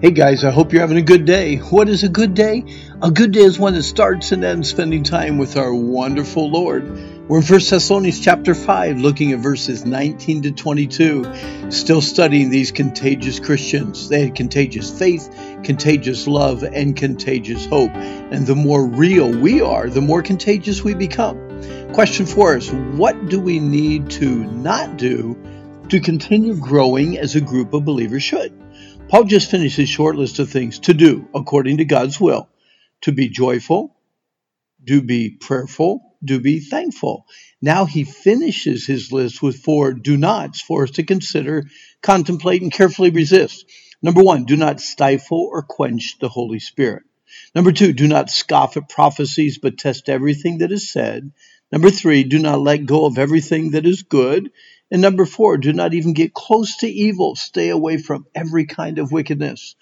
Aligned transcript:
Hey 0.00 0.12
guys, 0.12 0.44
I 0.44 0.52
hope 0.52 0.72
you're 0.72 0.82
having 0.82 0.96
a 0.96 1.02
good 1.02 1.24
day. 1.24 1.56
What 1.56 1.88
is 1.88 2.04
a 2.04 2.08
good 2.08 2.34
day? 2.34 2.64
A 3.02 3.10
good 3.10 3.32
day 3.32 3.40
is 3.40 3.58
one 3.58 3.74
that 3.74 3.82
starts 3.82 4.30
and 4.30 4.44
ends 4.44 4.70
spending 4.70 5.02
time 5.02 5.38
with 5.38 5.56
our 5.56 5.74
wonderful 5.74 6.48
Lord. 6.48 6.88
We're 7.28 7.38
in 7.38 7.44
1 7.44 7.46
Thessalonians 7.48 8.20
chapter 8.20 8.54
5, 8.54 9.00
looking 9.00 9.32
at 9.32 9.40
verses 9.40 9.84
19 9.84 10.42
to 10.42 10.52
22, 10.52 11.70
still 11.72 12.00
studying 12.00 12.48
these 12.48 12.70
contagious 12.70 13.40
Christians. 13.40 14.08
They 14.08 14.26
had 14.26 14.36
contagious 14.36 14.96
faith, 14.96 15.34
contagious 15.64 16.28
love, 16.28 16.62
and 16.62 16.94
contagious 16.94 17.66
hope. 17.66 17.90
And 17.96 18.46
the 18.46 18.54
more 18.54 18.86
real 18.86 19.28
we 19.28 19.62
are, 19.62 19.90
the 19.90 20.00
more 20.00 20.22
contagious 20.22 20.84
we 20.84 20.94
become. 20.94 21.38
Question 21.92 22.24
for 22.24 22.54
us 22.54 22.70
What 22.70 23.28
do 23.28 23.40
we 23.40 23.58
need 23.58 24.10
to 24.10 24.44
not 24.44 24.96
do 24.96 25.36
to 25.88 25.98
continue 25.98 26.54
growing 26.54 27.18
as 27.18 27.34
a 27.34 27.40
group 27.40 27.74
of 27.74 27.84
believers 27.84 28.22
should? 28.22 28.52
Paul 29.08 29.24
just 29.24 29.50
finished 29.50 29.76
his 29.78 29.88
short 29.88 30.16
list 30.16 30.38
of 30.38 30.50
things 30.50 30.80
to 30.80 30.92
do 30.92 31.28
according 31.34 31.78
to 31.78 31.86
God's 31.86 32.20
will 32.20 32.48
to 33.02 33.12
be 33.12 33.28
joyful, 33.28 33.96
to 34.86 35.00
be 35.00 35.30
prayerful, 35.30 36.16
to 36.26 36.40
be 36.40 36.60
thankful. 36.60 37.24
Now 37.62 37.86
he 37.86 38.04
finishes 38.04 38.86
his 38.86 39.10
list 39.10 39.40
with 39.40 39.62
four 39.62 39.94
do 39.94 40.16
nots 40.18 40.60
for 40.60 40.82
us 40.82 40.90
to 40.92 41.04
consider, 41.04 41.64
contemplate, 42.02 42.60
and 42.60 42.72
carefully 42.72 43.10
resist. 43.10 43.64
Number 44.02 44.22
one, 44.22 44.44
do 44.44 44.56
not 44.56 44.80
stifle 44.80 45.48
or 45.50 45.62
quench 45.62 46.18
the 46.20 46.28
Holy 46.28 46.58
Spirit. 46.58 47.04
Number 47.54 47.72
two, 47.72 47.94
do 47.94 48.08
not 48.08 48.30
scoff 48.30 48.76
at 48.76 48.88
prophecies, 48.90 49.58
but 49.58 49.78
test 49.78 50.08
everything 50.08 50.58
that 50.58 50.72
is 50.72 50.92
said. 50.92 51.32
Number 51.72 51.90
three, 51.90 52.24
do 52.24 52.38
not 52.38 52.60
let 52.60 52.86
go 52.86 53.06
of 53.06 53.18
everything 53.18 53.70
that 53.72 53.86
is 53.86 54.02
good. 54.02 54.50
And 54.90 55.02
number 55.02 55.26
four, 55.26 55.58
do 55.58 55.72
not 55.72 55.94
even 55.94 56.14
get 56.14 56.32
close 56.32 56.78
to 56.78 56.88
evil. 56.88 57.36
Stay 57.36 57.68
away 57.68 57.98
from 57.98 58.26
every 58.34 58.64
kind 58.64 58.98
of 58.98 59.12
wickedness. 59.12 59.76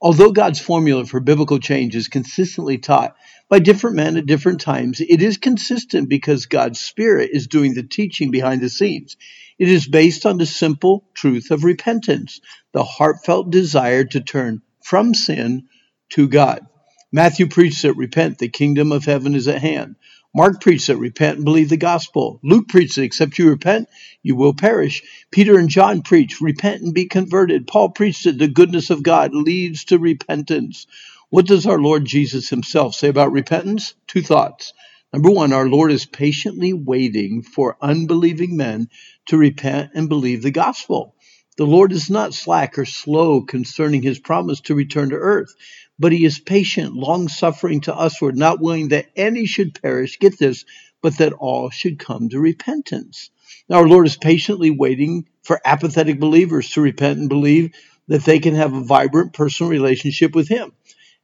Although 0.00 0.32
God's 0.32 0.60
formula 0.60 1.04
for 1.04 1.20
biblical 1.20 1.60
change 1.60 1.94
is 1.94 2.08
consistently 2.08 2.78
taught 2.78 3.14
by 3.48 3.60
different 3.60 3.96
men 3.96 4.16
at 4.16 4.26
different 4.26 4.60
times, 4.60 5.00
it 5.00 5.22
is 5.22 5.36
consistent 5.36 6.08
because 6.08 6.46
God's 6.46 6.80
Spirit 6.80 7.30
is 7.32 7.46
doing 7.46 7.74
the 7.74 7.84
teaching 7.84 8.30
behind 8.30 8.60
the 8.60 8.68
scenes. 8.68 9.16
It 9.58 9.68
is 9.68 9.86
based 9.86 10.26
on 10.26 10.38
the 10.38 10.46
simple 10.46 11.04
truth 11.14 11.52
of 11.52 11.62
repentance, 11.62 12.40
the 12.72 12.82
heartfelt 12.82 13.50
desire 13.50 14.04
to 14.04 14.20
turn 14.20 14.62
from 14.82 15.14
sin 15.14 15.68
to 16.10 16.26
God. 16.26 16.66
Matthew 17.12 17.46
preached 17.46 17.82
that 17.82 17.94
repent, 17.94 18.38
the 18.38 18.48
kingdom 18.48 18.90
of 18.90 19.04
heaven 19.04 19.34
is 19.34 19.46
at 19.46 19.60
hand. 19.60 19.96
Mark 20.34 20.62
preached 20.62 20.86
that 20.86 20.96
repent 20.96 21.36
and 21.36 21.44
believe 21.44 21.68
the 21.68 21.76
gospel. 21.76 22.40
Luke 22.42 22.68
preached 22.68 22.96
that 22.96 23.02
except 23.02 23.38
you 23.38 23.50
repent, 23.50 23.88
you 24.22 24.34
will 24.34 24.54
perish. 24.54 25.02
Peter 25.30 25.58
and 25.58 25.68
John 25.68 26.02
preached 26.02 26.40
repent 26.40 26.82
and 26.82 26.94
be 26.94 27.06
converted. 27.06 27.66
Paul 27.66 27.90
preached 27.90 28.24
that 28.24 28.38
the 28.38 28.48
goodness 28.48 28.90
of 28.90 29.02
God 29.02 29.34
leads 29.34 29.84
to 29.86 29.98
repentance. 29.98 30.86
What 31.28 31.46
does 31.46 31.66
our 31.66 31.78
Lord 31.78 32.06
Jesus 32.06 32.48
himself 32.48 32.94
say 32.94 33.08
about 33.08 33.32
repentance? 33.32 33.94
Two 34.06 34.22
thoughts. 34.22 34.72
Number 35.12 35.30
one, 35.30 35.52
our 35.52 35.68
Lord 35.68 35.92
is 35.92 36.06
patiently 36.06 36.72
waiting 36.72 37.42
for 37.42 37.76
unbelieving 37.82 38.56
men 38.56 38.88
to 39.26 39.36
repent 39.36 39.90
and 39.94 40.08
believe 40.08 40.42
the 40.42 40.50
gospel. 40.50 41.14
The 41.58 41.66
Lord 41.66 41.92
is 41.92 42.08
not 42.08 42.32
slack 42.32 42.78
or 42.78 42.86
slow 42.86 43.42
concerning 43.42 44.02
his 44.02 44.18
promise 44.18 44.60
to 44.62 44.74
return 44.74 45.10
to 45.10 45.16
earth 45.16 45.54
but 46.02 46.10
he 46.10 46.24
is 46.24 46.40
patient, 46.40 46.94
long 46.94 47.28
suffering 47.28 47.80
to 47.82 47.94
usward, 47.96 48.36
not 48.36 48.60
willing 48.60 48.88
that 48.88 49.06
any 49.14 49.46
should 49.46 49.80
perish, 49.80 50.18
get 50.18 50.36
this, 50.36 50.64
but 51.00 51.16
that 51.18 51.32
all 51.32 51.70
should 51.70 51.96
come 51.96 52.28
to 52.28 52.40
repentance. 52.40 53.30
Now, 53.68 53.76
our 53.76 53.88
Lord 53.88 54.06
is 54.06 54.16
patiently 54.16 54.72
waiting 54.72 55.28
for 55.44 55.60
apathetic 55.64 56.18
believers 56.18 56.70
to 56.70 56.80
repent 56.80 57.20
and 57.20 57.28
believe 57.28 57.70
that 58.08 58.24
they 58.24 58.40
can 58.40 58.56
have 58.56 58.74
a 58.74 58.82
vibrant 58.82 59.32
personal 59.32 59.70
relationship 59.70 60.34
with 60.34 60.48
him. 60.48 60.72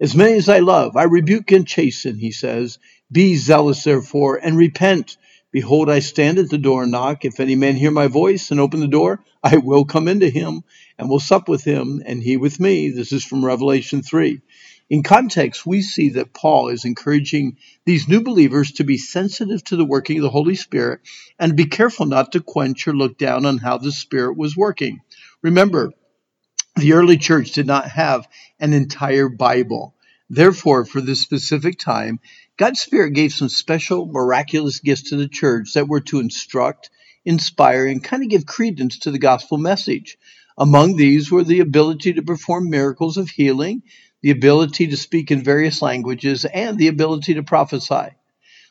As 0.00 0.14
many 0.14 0.34
as 0.34 0.48
I 0.48 0.60
love, 0.60 0.96
I 0.96 1.02
rebuke 1.02 1.50
and 1.50 1.66
chasten, 1.66 2.16
he 2.16 2.30
says. 2.30 2.78
Be 3.10 3.34
zealous, 3.34 3.82
therefore, 3.82 4.36
and 4.36 4.56
repent. 4.56 5.16
Behold, 5.50 5.88
I 5.88 6.00
stand 6.00 6.38
at 6.38 6.50
the 6.50 6.58
door 6.58 6.82
and 6.82 6.92
knock. 6.92 7.24
If 7.24 7.40
any 7.40 7.54
man 7.54 7.76
hear 7.76 7.90
my 7.90 8.06
voice 8.06 8.50
and 8.50 8.60
open 8.60 8.80
the 8.80 8.86
door, 8.86 9.24
I 9.42 9.56
will 9.56 9.86
come 9.86 10.06
into 10.06 10.28
him 10.28 10.62
and 10.98 11.08
will 11.08 11.20
sup 11.20 11.48
with 11.48 11.64
him 11.64 12.02
and 12.04 12.22
he 12.22 12.36
with 12.36 12.60
me. 12.60 12.90
This 12.90 13.12
is 13.12 13.24
from 13.24 13.44
Revelation 13.44 14.02
3. 14.02 14.42
In 14.90 15.02
context, 15.02 15.66
we 15.66 15.82
see 15.82 16.10
that 16.10 16.32
Paul 16.32 16.68
is 16.68 16.84
encouraging 16.84 17.56
these 17.84 18.08
new 18.08 18.22
believers 18.22 18.72
to 18.72 18.84
be 18.84 18.98
sensitive 18.98 19.62
to 19.64 19.76
the 19.76 19.84
working 19.84 20.18
of 20.18 20.22
the 20.22 20.30
Holy 20.30 20.54
Spirit 20.54 21.00
and 21.38 21.56
be 21.56 21.66
careful 21.66 22.06
not 22.06 22.32
to 22.32 22.40
quench 22.40 22.86
or 22.88 22.94
look 22.94 23.18
down 23.18 23.46
on 23.46 23.58
how 23.58 23.78
the 23.78 23.92
Spirit 23.92 24.36
was 24.36 24.56
working. 24.56 25.00
Remember, 25.42 25.92
the 26.76 26.94
early 26.94 27.18
church 27.18 27.52
did 27.52 27.66
not 27.66 27.88
have 27.88 28.28
an 28.60 28.72
entire 28.72 29.28
Bible. 29.28 29.94
Therefore, 30.30 30.84
for 30.84 31.00
this 31.00 31.22
specific 31.22 31.78
time, 31.78 32.20
God's 32.58 32.80
Spirit 32.80 33.12
gave 33.12 33.32
some 33.32 33.48
special 33.48 34.06
miraculous 34.06 34.80
gifts 34.80 35.10
to 35.10 35.16
the 35.16 35.28
church 35.28 35.74
that 35.74 35.86
were 35.86 36.00
to 36.00 36.18
instruct, 36.18 36.90
inspire, 37.24 37.86
and 37.86 38.02
kind 38.02 38.24
of 38.24 38.30
give 38.30 38.46
credence 38.46 38.98
to 39.00 39.12
the 39.12 39.20
gospel 39.20 39.58
message. 39.58 40.18
Among 40.58 40.96
these 40.96 41.30
were 41.30 41.44
the 41.44 41.60
ability 41.60 42.14
to 42.14 42.22
perform 42.22 42.68
miracles 42.68 43.16
of 43.16 43.30
healing, 43.30 43.84
the 44.22 44.32
ability 44.32 44.88
to 44.88 44.96
speak 44.96 45.30
in 45.30 45.44
various 45.44 45.80
languages, 45.82 46.44
and 46.44 46.76
the 46.76 46.88
ability 46.88 47.34
to 47.34 47.44
prophesy. 47.44 48.08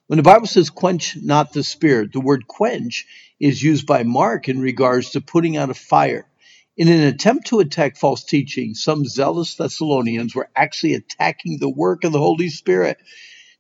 When 0.08 0.18
the 0.18 0.24
Bible 0.24 0.48
says 0.48 0.70
quench 0.70 1.16
not 1.16 1.54
the 1.54 1.64
spirit, 1.64 2.12
the 2.12 2.20
word 2.20 2.46
quench 2.46 3.06
is 3.40 3.64
used 3.64 3.88
by 3.88 4.04
Mark 4.04 4.50
in 4.50 4.60
regards 4.60 5.12
to 5.12 5.22
putting 5.22 5.56
out 5.56 5.70
a 5.70 5.74
fire. 5.74 6.28
In 6.76 6.90
an 6.90 7.04
attempt 7.04 7.48
to 7.48 7.62
attack 7.62 7.96
false 7.96 8.26
teaching, 8.26 8.74
some 8.74 9.06
zealous 9.06 9.56
Thessalonians 9.56 10.36
were 10.36 10.50
actually 10.58 10.96
attacking 10.96 11.60
the 11.60 11.70
work 11.70 12.04
of 12.04 12.12
the 12.12 12.20
Holy 12.20 12.50
Spirit. 12.50 12.98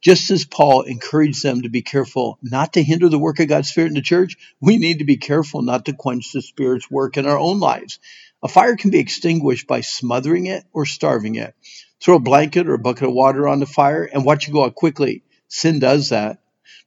Just 0.01 0.29
as 0.29 0.45
Paul 0.45 0.83
encouraged 0.83 1.41
them 1.41 1.63
to 1.63 1.69
be 1.69 1.81
careful 1.81 2.37
not 2.43 2.73
to 2.73 2.83
hinder 2.83 3.09
the 3.09 3.17
work 3.17 3.39
of 3.39 3.47
God's 3.47 3.69
Spirit 3.69 3.87
in 3.87 3.93
the 3.95 4.01
church, 4.01 4.37
we 4.61 4.77
need 4.77 4.99
to 4.99 5.05
be 5.05 5.17
careful 5.17 5.63
not 5.63 5.85
to 5.85 5.93
quench 5.93 6.31
the 6.31 6.41
Spirit's 6.41 6.89
work 6.89 7.17
in 7.17 7.25
our 7.25 7.39
own 7.39 7.59
lives. 7.59 7.99
A 8.43 8.47
fire 8.47 8.75
can 8.75 8.91
be 8.91 8.99
extinguished 8.99 9.65
by 9.65 9.81
smothering 9.81 10.45
it 10.45 10.63
or 10.71 10.85
starving 10.85 11.35
it. 11.35 11.55
Throw 11.99 12.17
a 12.17 12.19
blanket 12.19 12.67
or 12.67 12.75
a 12.75 12.79
bucket 12.79 13.07
of 13.07 13.13
water 13.13 13.47
on 13.47 13.59
the 13.59 13.65
fire 13.65 14.03
and 14.03 14.23
watch 14.23 14.47
it 14.47 14.51
go 14.51 14.65
out 14.65 14.75
quickly. 14.75 15.23
Sin 15.47 15.79
does 15.79 16.09
that. 16.09 16.39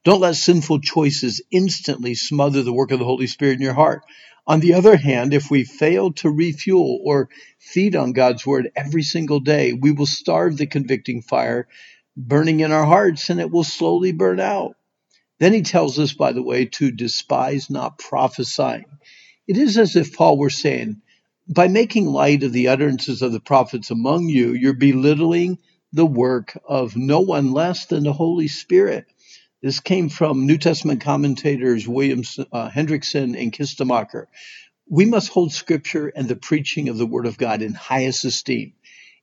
Don't 0.05 0.21
let 0.21 0.35
sinful 0.35 0.79
choices 0.79 1.41
instantly 1.51 2.15
smother 2.15 2.63
the 2.63 2.73
work 2.73 2.91
of 2.91 2.99
the 2.99 3.05
Holy 3.05 3.27
Spirit 3.27 3.55
in 3.55 3.61
your 3.61 3.73
heart. 3.73 4.03
On 4.47 4.61
the 4.61 4.73
other 4.73 4.95
hand, 4.95 5.33
if 5.33 5.51
we 5.51 5.63
fail 5.65 6.13
to 6.13 6.29
refuel 6.29 7.01
or 7.03 7.29
feed 7.59 7.95
on 7.95 8.13
God's 8.13 8.45
word 8.45 8.71
every 8.75 9.03
single 9.03 9.39
day, 9.39 9.73
we 9.73 9.91
will 9.91 10.07
starve 10.07 10.57
the 10.57 10.65
convicting 10.65 11.21
fire 11.21 11.67
burning 12.15 12.59
in 12.59 12.71
our 12.71 12.85
hearts 12.85 13.29
and 13.29 13.39
it 13.39 13.51
will 13.51 13.63
slowly 13.63 14.11
burn 14.11 14.39
out. 14.39 14.75
Then 15.39 15.53
he 15.53 15.63
tells 15.63 15.97
us, 15.97 16.13
by 16.13 16.33
the 16.33 16.43
way, 16.43 16.65
to 16.65 16.91
despise 16.91 17.69
not 17.69 17.97
prophesying. 17.97 18.85
It 19.47 19.57
is 19.57 19.77
as 19.77 19.95
if 19.95 20.15
Paul 20.15 20.37
were 20.37 20.51
saying, 20.51 21.01
by 21.47 21.67
making 21.67 22.05
light 22.05 22.43
of 22.43 22.53
the 22.53 22.67
utterances 22.67 23.21
of 23.21 23.31
the 23.31 23.39
prophets 23.39 23.89
among 23.89 24.29
you, 24.29 24.53
you're 24.53 24.73
belittling 24.73 25.57
the 25.91 26.05
work 26.05 26.57
of 26.67 26.95
no 26.95 27.21
one 27.21 27.51
less 27.51 27.87
than 27.87 28.03
the 28.03 28.13
Holy 28.13 28.47
Spirit. 28.47 29.05
This 29.61 29.79
came 29.79 30.09
from 30.09 30.45
New 30.45 30.57
Testament 30.57 31.01
commentators 31.01 31.87
William 31.87 32.23
uh, 32.51 32.69
Hendriksen 32.69 33.35
and 33.35 33.51
Kistemaker. 33.51 34.25
We 34.89 35.05
must 35.05 35.29
hold 35.29 35.53
Scripture 35.53 36.07
and 36.07 36.27
the 36.27 36.35
preaching 36.35 36.89
of 36.89 36.97
the 36.97 37.05
Word 37.05 37.25
of 37.25 37.37
God 37.37 37.61
in 37.61 37.73
highest 37.73 38.25
esteem. 38.25 38.73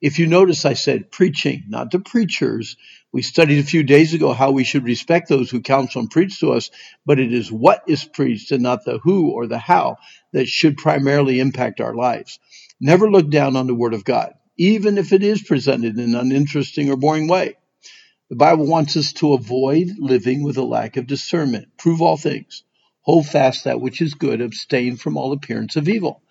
If 0.01 0.21
you 0.21 0.27
notice, 0.29 0.65
I 0.65 0.75
said 0.75 1.11
preaching, 1.11 1.65
not 1.69 1.91
the 1.91 1.99
preachers. 1.99 2.77
We 3.13 3.23
studied 3.23 3.59
a 3.59 3.65
few 3.65 3.83
days 3.83 4.15
ago 4.15 4.33
how 4.33 4.53
we 4.53 4.63
should 4.63 4.85
respect 4.85 5.29
those 5.29 5.51
who 5.51 5.61
counsel 5.61 6.03
and 6.03 6.11
preach 6.11 6.39
to 6.41 6.53
us, 6.53 6.71
but 7.05 7.19
it 7.19 7.33
is 7.33 7.51
what 7.51 7.83
is 7.89 8.05
preached 8.05 8.53
and 8.53 8.63
not 8.63 8.85
the 8.85 8.99
who 8.99 9.31
or 9.33 9.49
the 9.49 9.59
how 9.59 9.97
that 10.33 10.47
should 10.47 10.77
primarily 10.77 11.41
impact 11.41 11.81
our 11.81 11.95
lives. 11.95 12.39
Never 12.81 13.11
look 13.11 13.29
down 13.29 13.57
on 13.57 13.67
the 13.67 13.75
Word 13.75 13.93
of 13.93 14.05
God, 14.05 14.35
even 14.57 14.99
if 14.99 15.13
it 15.13 15.25
is 15.25 15.43
presented 15.43 15.99
in 15.99 16.15
an 16.15 16.15
uninteresting 16.15 16.91
or 16.91 16.97
boring 16.97 17.27
way. 17.27 17.57
The 18.31 18.37
Bible 18.37 18.67
wants 18.67 18.97
us 18.97 19.13
to 19.15 19.33
avoid 19.33 19.97
living 19.99 20.45
with 20.45 20.59
a 20.59 20.63
lack 20.63 20.97
of 20.97 21.09
discernment. 21.09 21.77
Prove 21.77 22.03
all 22.03 22.17
things. 22.17 22.63
Hold 23.01 23.27
fast 23.27 23.65
that 23.65 23.81
which 23.81 24.01
is 24.01 24.15
good. 24.15 24.43
Abstain 24.43 24.97
from 24.97 25.17
all 25.17 25.33
appearance 25.33 25.75
of 25.77 25.89
evil. 25.89 26.23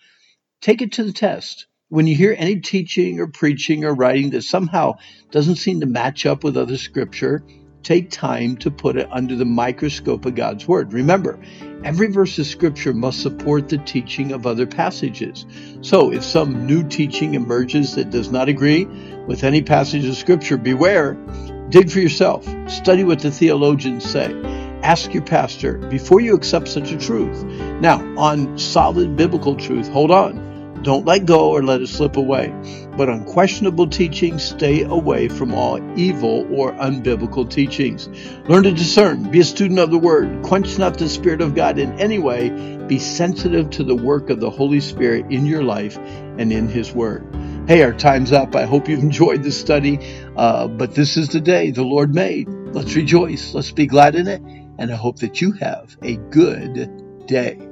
Take 0.62 0.82
it 0.82 0.94
to 0.94 1.04
the 1.04 1.14
test 1.14 1.68
when 1.90 2.06
you 2.06 2.16
hear 2.16 2.36
any 2.38 2.60
teaching 2.60 3.20
or 3.20 3.28
preaching 3.28 3.86
or 3.86 3.94
writing 3.94 4.32
that 4.32 4.44
somehow 4.44 4.96
doesn't 5.32 5.56
seem 5.56 5.80
to 5.80 5.86
match 5.86 6.26
up 6.26 6.44
with 6.44 6.58
other 6.58 6.78
scripture, 6.78 7.44
take 7.82 8.12
time 8.12 8.58
to 8.58 8.70
put 8.70 8.98
it 8.98 9.08
under 9.10 9.36
the 9.36 9.46
microscope 9.46 10.26
of 10.26 10.36
God's 10.36 10.68
Word. 10.68 10.92
Remember, 10.92 11.40
every 11.86 12.08
verse 12.08 12.38
of 12.38 12.46
Scripture 12.46 12.94
must 12.94 13.22
support 13.22 13.70
the 13.70 13.78
teaching 13.78 14.34
of 14.34 14.46
other 14.46 14.66
passages. 14.66 15.46
So, 15.80 16.12
if 16.12 16.24
some 16.26 16.66
new 16.66 16.84
teaching 16.84 17.36
emerges 17.36 17.96
that 17.96 18.10
does 18.10 18.30
not 18.30 18.50
agree 18.50 18.86
with 19.26 19.46
any 19.46 19.62
passage 19.62 20.06
of 20.06 20.18
Scripture, 20.18 20.58
beware. 20.58 21.14
Dig 21.70 21.90
for 21.90 22.00
yourself. 22.00 22.46
Study 22.70 23.06
what 23.06 23.20
the 23.20 23.32
theologians 23.32 24.04
say. 24.04 24.34
Ask 24.84 25.14
your 25.14 25.24
pastor 25.24 25.78
before 25.78 26.20
you 26.20 26.36
accept 26.36 26.68
such 26.68 26.92
a 26.92 26.98
truth. 26.98 27.44
Now, 27.80 28.00
on 28.18 28.58
solid 28.58 29.16
biblical 29.16 29.56
truth, 29.56 29.88
hold 29.88 30.12
on 30.12 30.47
don't 30.88 31.06
let 31.06 31.26
go 31.26 31.50
or 31.50 31.62
let 31.62 31.82
it 31.82 31.88
slip 31.88 32.16
away. 32.16 32.48
But 32.96 33.10
unquestionable 33.10 33.88
teachings, 33.88 34.42
stay 34.42 34.84
away 34.84 35.28
from 35.28 35.54
all 35.54 35.82
evil 36.00 36.48
or 36.50 36.72
unbiblical 36.72 37.50
teachings. 37.50 38.08
Learn 38.48 38.64
to 38.64 38.72
discern. 38.72 39.30
Be 39.30 39.42
a 39.42 39.44
student 39.44 39.82
of 39.82 39.92
the 39.92 39.98
Word. 39.98 40.44
Quench 40.44 40.78
not 40.78 40.98
the 40.98 41.10
Spirit 41.10 41.42
of 41.42 41.56
God 41.56 41.78
in 41.78 42.00
any 42.00 42.20
way. 42.20 42.52
Be 42.88 43.00
sensitive 43.00 43.70
to 43.72 43.84
the 43.84 43.96
work 43.98 44.30
of 44.30 44.40
the 44.40 44.50
Holy 44.50 44.80
Spirit 44.80 45.26
in 45.30 45.46
your 45.46 45.62
life 45.62 45.98
and 45.98 46.54
in 46.54 46.70
His 46.70 46.94
Word. 46.94 47.28
Hey, 47.68 47.84
our 47.84 47.92
time's 47.92 48.32
up. 48.32 48.56
I 48.56 48.64
hope 48.64 48.88
you've 48.88 49.04
enjoyed 49.04 49.44
this 49.44 49.60
study. 49.60 50.00
Uh, 50.38 50.70
but 50.70 50.96
this 50.96 51.18
is 51.18 51.28
the 51.28 51.42
day 51.42 51.70
the 51.70 51.84
Lord 51.84 52.16
made. 52.16 52.48
Let's 52.48 52.96
rejoice. 52.96 53.54
Let's 53.54 53.72
be 53.72 53.88
glad 53.88 54.16
in 54.16 54.30
it. 54.30 54.42
And 54.78 54.90
I 54.90 54.96
hope 54.96 55.20
that 55.20 55.42
you 55.42 55.52
have 55.52 55.98
a 56.02 56.16
good 56.16 57.28
day. 57.28 57.67